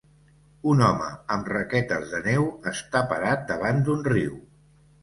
Un 0.71 0.79
home 0.85 1.09
amb 1.35 1.51
raquetes 1.53 2.09
de 2.15 2.23
neu 2.31 2.49
està 2.75 3.07
parat 3.13 3.47
davant 3.53 3.87
d'un 3.89 4.05
riu. 4.15 4.43